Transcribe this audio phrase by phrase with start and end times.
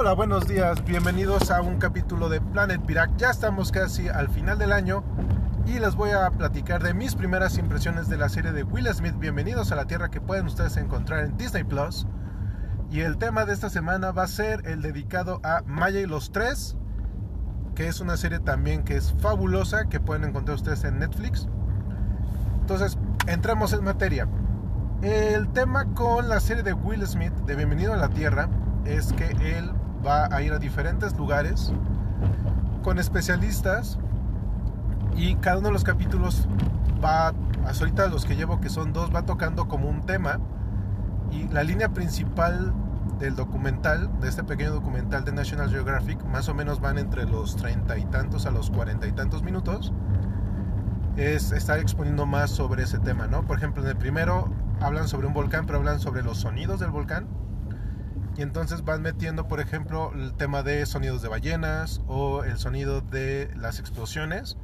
[0.00, 3.16] Hola, buenos días, bienvenidos a un capítulo de Planet Pirac.
[3.16, 5.02] Ya estamos casi al final del año
[5.66, 9.16] y les voy a platicar de mis primeras impresiones de la serie de Will Smith.
[9.18, 12.06] Bienvenidos a la Tierra que pueden ustedes encontrar en Disney Plus.
[12.92, 16.30] Y el tema de esta semana va a ser el dedicado a Maya y los
[16.30, 16.76] Tres,
[17.74, 21.48] que es una serie también que es fabulosa, que pueden encontrar ustedes en Netflix.
[22.60, 24.28] Entonces, entremos en materia.
[25.02, 28.48] El tema con la serie de Will Smith de Bienvenido a la Tierra
[28.84, 29.26] es que
[29.58, 29.72] él
[30.06, 31.72] va a ir a diferentes lugares
[32.82, 33.98] con especialistas
[35.16, 36.46] y cada uno de los capítulos
[37.04, 37.32] va,
[37.66, 40.38] hasta ahorita los que llevo que son dos, va tocando como un tema
[41.30, 42.72] y la línea principal
[43.18, 47.56] del documental, de este pequeño documental de National Geographic, más o menos van entre los
[47.56, 49.92] treinta y tantos a los cuarenta y tantos minutos,
[51.16, 53.42] es estar exponiendo más sobre ese tema, ¿no?
[53.42, 54.48] Por ejemplo, en el primero
[54.80, 57.26] hablan sobre un volcán, pero hablan sobre los sonidos del volcán
[58.38, 63.00] y entonces van metiendo, por ejemplo, el tema de sonidos de ballenas o el sonido
[63.00, 64.56] de las explosiones.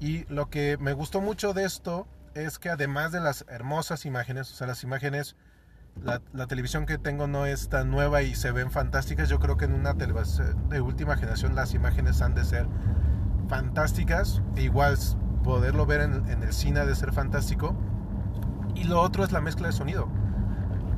[0.00, 4.52] Y lo que me gustó mucho de esto es que además de las hermosas imágenes,
[4.52, 5.34] o sea, las imágenes,
[6.02, 9.30] la, televisión que tengo no es tan nueva y se ven fantásticas.
[9.30, 12.66] Yo creo que en una televisión de última generación las imágenes han de ser
[13.48, 14.42] fantásticas.
[14.56, 14.98] E igual
[15.42, 17.74] poderlo ver en, en el cine ha de ser fantástico.
[18.74, 20.06] Y lo otro es la mezcla de sonido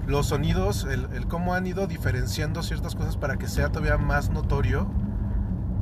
[0.06, 4.88] los sonidos, el, cómo han ido diferenciando ciertas cosas para que sea todavía más notorio,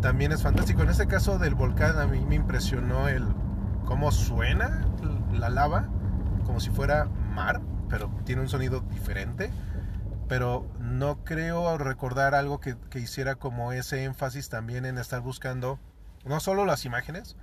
[0.01, 0.83] también es fantástico.
[0.83, 3.25] En este caso del volcán a mí me impresionó el
[3.85, 4.87] cómo suena
[5.33, 5.89] la lava,
[6.45, 9.51] como si fuera mar, pero tiene un sonido diferente.
[10.27, 15.79] Pero no creo recordar algo que, que hiciera como ese énfasis también en estar buscando
[16.25, 17.37] no solo las imágenes,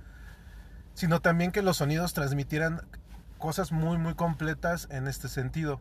[0.94, 2.82] sino también que los sonidos transmitieran
[3.38, 5.80] cosas muy muy completas en este sentido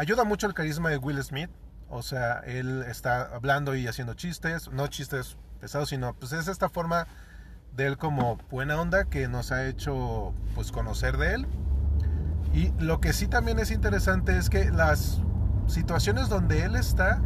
[0.00, 1.50] ayuda mucho el carisma de Will Smith.
[1.90, 6.70] O sea, él está hablando y haciendo chistes, no chistes pesados, sino pues es esta
[6.70, 7.06] forma
[7.76, 11.46] de él como buena onda que nos ha hecho pues conocer de él.
[12.54, 15.20] Y lo que sí también es interesante es que las
[15.66, 17.20] situaciones donde él está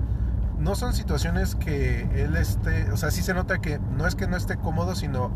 [0.59, 4.27] no son situaciones que él esté, o sea, sí se nota que no es que
[4.27, 5.31] no esté cómodo, sino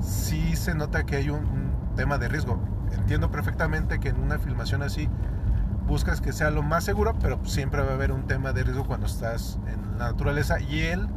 [0.00, 2.62] sí se nota que hay un, un tema de riesgo.
[2.92, 5.08] Entiendo perfectamente que en una filmación así
[5.86, 8.86] buscas que sea lo más seguro, pero siempre va a haber un tema de riesgo
[8.86, 10.60] cuando estás en la naturaleza.
[10.60, 11.08] Y él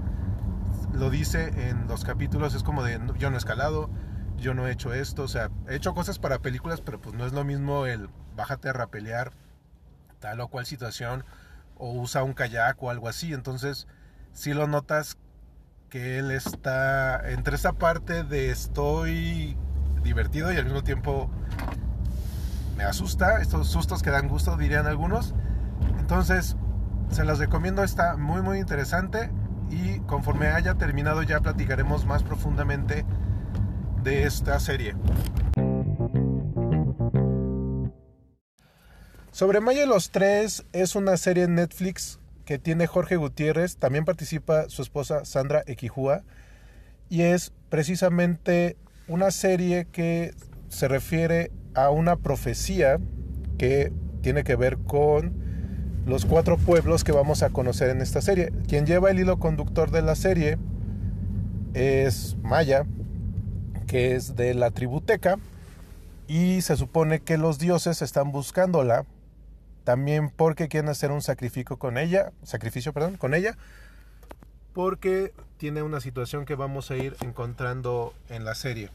[0.94, 3.90] lo dice en los capítulos, es como de yo no he escalado,
[4.38, 7.26] yo no he hecho esto, o sea, he hecho cosas para películas, pero pues no
[7.26, 9.32] es lo mismo el bájate a rapelear
[10.20, 11.24] tal o cual situación,
[11.78, 13.34] o usa un kayak o algo así.
[13.34, 13.88] Entonces,
[14.34, 15.18] si lo notas
[15.90, 19.58] que él está entre esa parte de estoy
[20.04, 21.30] divertido y al mismo tiempo
[22.76, 25.34] me asusta, estos sustos que dan gusto, dirían algunos.
[26.00, 26.56] Entonces,
[27.10, 29.30] se las recomiendo, está muy muy interesante
[29.70, 33.06] y conforme haya terminado ya platicaremos más profundamente
[34.04, 34.96] de esta serie.
[39.32, 44.06] Sobre Maya y los Tres es una serie en Netflix que tiene Jorge Gutiérrez, también
[44.06, 46.24] participa su esposa Sandra Equijúa
[47.10, 50.34] y es precisamente una serie que
[50.70, 53.00] se refiere a una profecía
[53.58, 55.34] que tiene que ver con
[56.06, 58.52] los cuatro pueblos que vamos a conocer en esta serie.
[58.68, 60.58] Quien lleva el hilo conductor de la serie
[61.74, 62.86] es Maya,
[63.88, 65.38] que es de la tributeca,
[66.28, 69.06] y se supone que los dioses están buscándola
[69.84, 73.56] también porque quieren hacer un sacrificio con ella, sacrificio, perdón, con ella,
[74.74, 78.90] porque tiene una situación que vamos a ir encontrando en la serie.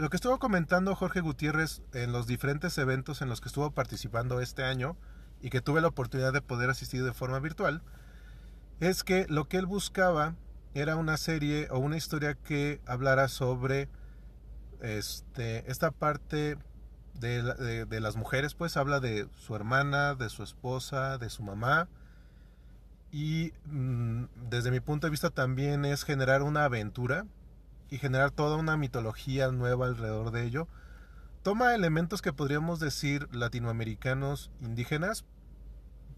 [0.00, 4.40] Lo que estuvo comentando Jorge Gutiérrez en los diferentes eventos en los que estuvo participando
[4.40, 4.96] este año
[5.42, 7.82] y que tuve la oportunidad de poder asistir de forma virtual,
[8.80, 10.36] es que lo que él buscaba
[10.72, 13.90] era una serie o una historia que hablara sobre
[14.80, 16.56] este, esta parte
[17.12, 21.90] de, las mujeres, pues habla de su hermana, de su esposa, de su mamá.
[23.12, 27.26] Y mm, desde mi punto de vista también es generar una aventura,
[27.90, 30.68] y generar toda una mitología nueva alrededor de ello,
[31.42, 35.24] toma elementos que podríamos decir latinoamericanos indígenas,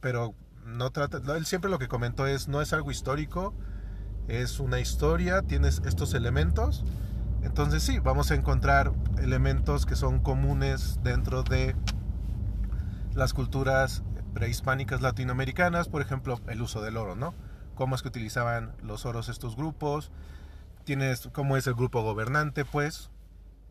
[0.00, 0.34] pero
[0.64, 3.54] no trata, él siempre lo que comentó es, no es algo histórico,
[4.28, 6.84] es una historia, tienes estos elementos,
[7.42, 11.74] entonces sí, vamos a encontrar elementos que son comunes dentro de
[13.14, 14.02] las culturas
[14.32, 17.34] prehispánicas latinoamericanas, por ejemplo, el uso del oro, ¿no?
[17.74, 20.10] Cómo es que utilizaban los oros estos grupos,
[20.84, 23.10] tienes cómo es el grupo gobernante, pues.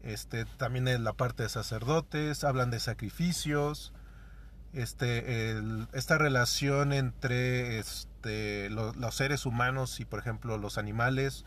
[0.03, 3.93] Este, también es la parte de sacerdotes, hablan de sacrificios.
[4.73, 5.55] este,
[5.93, 11.45] esta relación entre este, los, seres humanos y, por ejemplo, los animales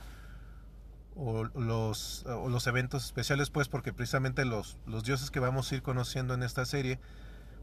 [1.17, 5.83] o los, los eventos especiales, pues, porque precisamente los, los dioses que vamos a ir
[5.83, 6.99] conociendo en esta serie,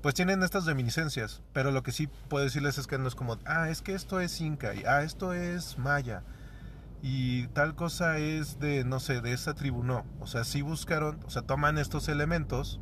[0.02, 3.38] pues tienen estas reminiscencias, pero lo que sí puedo decirles es que no es como,
[3.46, 6.24] ah, es que esto es inca, y ah, esto es maya,
[7.02, 11.20] y tal cosa es de, no sé, de esa tribu, no, o sea, sí buscaron,
[11.26, 12.80] o sea, toman estos elementos,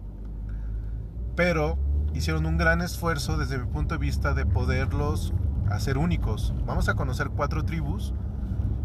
[1.36, 1.77] pero
[2.13, 5.33] hicieron un gran esfuerzo desde mi punto de vista de poderlos
[5.69, 6.54] hacer únicos.
[6.66, 8.13] Vamos a conocer cuatro tribus,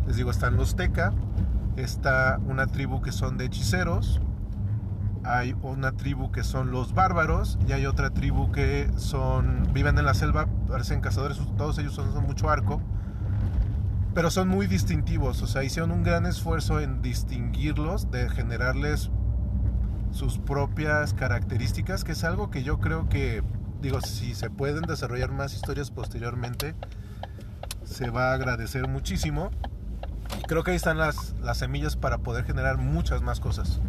[0.07, 1.13] les digo, están los Teca,
[1.77, 4.21] está una tribu que son de hechiceros,
[5.25, 10.05] hay una tribu que son los bárbaros y hay otra tribu que son viven en
[10.05, 12.81] la selva, parecen cazadores, todos ellos son, son mucho arco,
[14.15, 19.11] pero son muy distintivos, o sea, hicieron un gran esfuerzo en distinguirlos, de generarles
[20.13, 23.43] sus propias características, que es algo que yo creo que,
[23.83, 26.77] digo, si se pueden desarrollar más historias posteriormente,
[27.83, 29.51] se va a agradecer muchísimo.
[30.39, 33.81] Y creo que ahí están las, las semillas para poder generar muchas más cosas.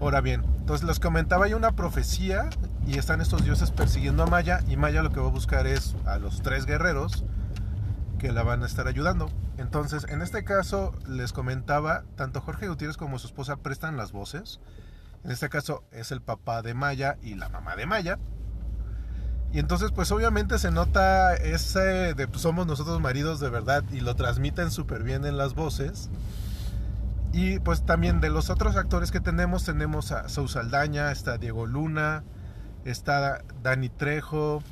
[0.00, 2.48] Ahora bien, entonces les comentaba hay una profecía
[2.86, 5.94] y están estos dioses persiguiendo a Maya y Maya lo que va a buscar es
[6.06, 7.24] a los tres guerreros
[8.18, 9.30] que la van a estar ayudando.
[9.58, 14.60] Entonces, en este caso les comentaba, tanto Jorge Gutiérrez como su esposa prestan las voces.
[15.24, 18.18] En este caso es el papá de Maya y la mamá de Maya.
[19.52, 24.00] Y entonces pues obviamente se nota ese de pues, somos nosotros maridos de verdad y
[24.00, 26.10] lo transmiten súper bien en las voces.
[27.32, 31.66] Y pues también de los otros actores que tenemos, tenemos a Sou Saldaña, está Diego
[31.66, 32.24] Luna,
[32.84, 34.62] está Dani Trejo,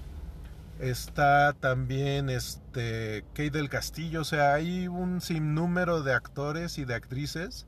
[0.78, 6.94] está también este Kate del Castillo, o sea, hay un sinnúmero de actores y de
[6.94, 7.66] actrices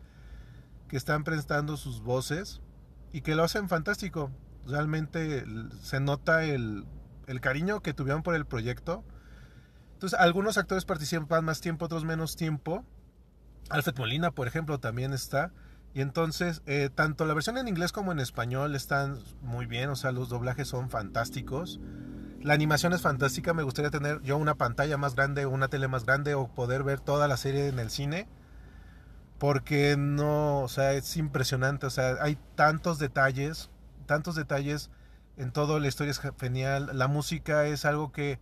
[0.89, 2.61] que están prestando sus voces
[3.13, 4.31] y que lo hacen fantástico.
[4.67, 5.45] Realmente
[5.83, 6.85] se nota el,
[7.27, 9.05] el cariño que tuvieron por el proyecto.
[9.95, 12.85] Entonces, algunos actores participan más tiempo, otros menos tiempo
[13.69, 15.53] Alfred Molina, por ejemplo, también está.
[15.95, 19.97] Y entonces, eh, tanto la versión en inglés como en español están muy bien, o
[19.97, 21.81] sea, los doblajes son fantásticos.
[22.43, 26.05] La animación es fantástica, me gustaría tener yo una pantalla más grande, una tele más
[26.05, 28.29] grande o poder ver toda la serie en el cine.
[29.39, 33.71] Porque no, o sea, es impresionante, o sea, hay tantos detalles,
[34.07, 34.91] tantos detalles
[35.37, 38.39] en todo, la historia es genial, la música es algo que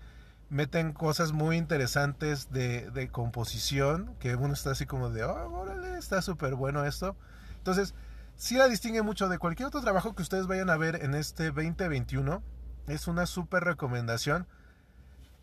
[0.51, 6.23] meten cosas muy interesantes de, composición, que uno está así como de, oh, órale, está
[6.23, 7.17] súper bueno esto.
[7.57, 7.95] Entonces,
[8.37, 11.47] sí la distingue mucho de cualquier otro trabajo que ustedes vayan a ver en este
[11.47, 12.43] 2021.
[12.87, 14.47] Es una súper recomendación.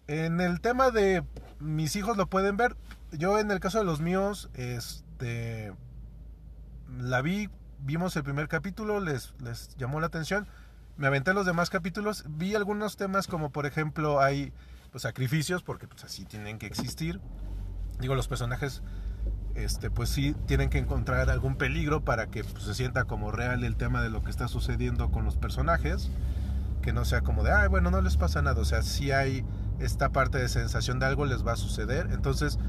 [0.08, 1.24] En el tema de
[1.60, 2.76] mis hijos lo pueden ver.
[3.12, 5.74] Yo en el caso de los míos, este,
[7.00, 7.50] la vi,
[7.80, 10.48] vimos el primer capítulo, les, les llamó la atención.
[10.98, 12.26] Me aventé los demás capítulos.
[12.28, 14.54] Vi algunos temas como por ejemplo hay
[14.92, 17.20] pues, sacrificios, porque pues, así tienen que existir.
[18.00, 18.82] Digo, los personajes,
[19.56, 23.64] este, pues sí, tienen que encontrar algún peligro para que pues, se sienta como real
[23.64, 26.10] el tema de lo que está sucediendo con los personajes.
[26.82, 28.60] Que no sea como de, ay, bueno, no les pasa nada.
[28.60, 29.46] O sea, si hay
[29.80, 32.10] esta parte de sensación de algo les va a suceder.
[32.12, 32.60] Entonces,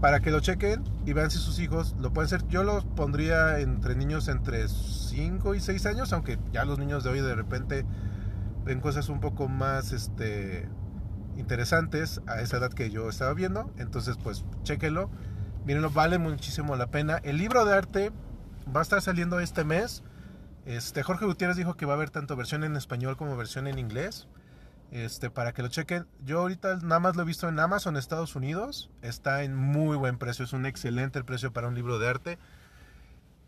[0.00, 2.46] para que lo chequen y vean si sus hijos lo pueden hacer.
[2.48, 7.10] Yo los pondría entre niños entre 5 y 6 años, aunque ya los niños de
[7.10, 7.86] hoy de repente
[8.64, 10.68] ven cosas un poco más este
[11.36, 13.70] interesantes a esa edad que yo estaba viendo.
[13.78, 15.10] Entonces, pues, chéquenlo.
[15.64, 17.18] Mírenlo, vale muchísimo la pena.
[17.24, 18.12] El libro de arte
[18.74, 20.02] va a estar saliendo este mes.
[20.66, 23.78] Este, Jorge Gutiérrez dijo que va a haber tanto versión en español como versión en
[23.78, 24.28] inglés.
[24.90, 26.06] Este, para que lo chequen.
[26.24, 28.90] Yo ahorita nada más lo he visto en Amazon, Estados Unidos.
[29.02, 30.44] Está en muy buen precio.
[30.44, 32.38] Es un excelente precio para un libro de arte.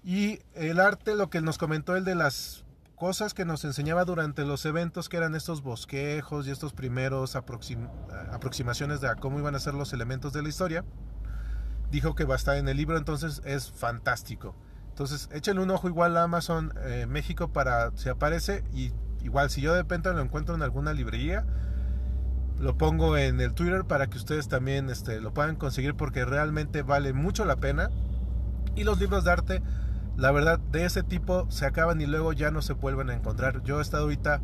[0.04, 2.64] Y el arte, lo que nos comentó el de las
[2.96, 9.00] cosas que nos enseñaba durante los eventos, que eran estos bosquejos y estos primeros aproximaciones
[9.00, 10.84] de cómo iban a ser los elementos de la historia,
[11.90, 14.56] dijo que va a estar en el libro, entonces es fantástico.
[14.98, 18.90] Entonces, échenle un ojo igual a Amazon eh, México para si aparece y
[19.22, 21.46] igual si yo de repente lo encuentro en alguna librería,
[22.58, 26.82] lo pongo en el Twitter para que ustedes también este, lo puedan conseguir porque realmente
[26.82, 27.90] vale mucho la pena.
[28.74, 29.62] Y los libros de arte
[30.16, 33.62] la verdad, de ese tipo se acaban y luego ya no se vuelven a encontrar.
[33.62, 34.40] Yo he estado ahorita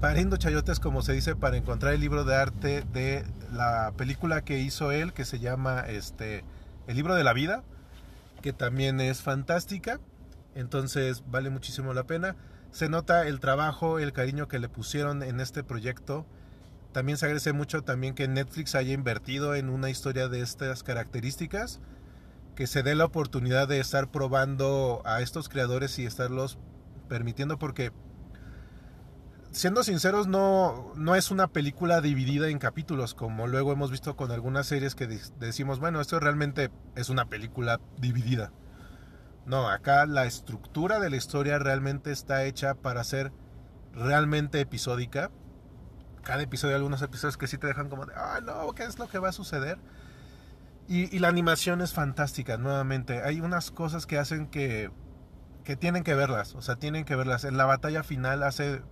[0.00, 4.60] pariendo chayotes, como se dice, para encontrar el libro de arte de la película que
[4.60, 6.44] hizo él, que se llama este,
[6.86, 7.64] El libro de la vida,
[8.42, 10.00] que también es fantástica.
[10.54, 12.36] Entonces vale muchísimo la pena.
[12.70, 16.26] Se nota el trabajo, el cariño que le pusieron en este proyecto.
[16.92, 21.80] También se agradece mucho también que Netflix haya invertido en una historia de estas características
[22.56, 26.58] que se dé la oportunidad de estar probando a estos creadores y estarlos
[27.08, 27.92] permitiendo porque
[29.50, 34.30] siendo sinceros, no, no es una película dividida en capítulos, como luego hemos visto con
[34.30, 35.06] algunas series que
[35.38, 38.52] decimos, bueno, esto realmente es una película dividida.
[39.46, 43.32] No, acá la estructura de la historia realmente está hecha para ser
[43.94, 45.30] realmente episódica.
[46.22, 49.08] Cada episodio, algunos episodios que sí te dejan como de, ah, no, ¿qué es lo
[49.08, 49.78] que va a suceder?
[50.86, 53.22] Y, y la animación es fantástica, nuevamente.
[53.22, 54.90] Hay unas cosas que hacen que,
[55.64, 57.44] que tienen que verlas, o sea, tienen que verlas.
[57.44, 58.82] En la batalla final hace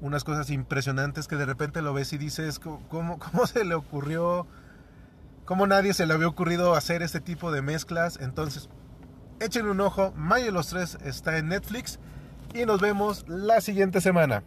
[0.00, 4.46] unas cosas impresionantes que de repente lo ves y dices, ¿cómo, cómo se le ocurrió?
[5.44, 8.18] ¿Cómo nadie se le había ocurrido hacer este tipo de mezclas?
[8.20, 8.68] Entonces,
[9.40, 12.00] Echen un ojo, Mayo los tres está en Netflix
[12.54, 14.42] y nos vemos la siguiente semana.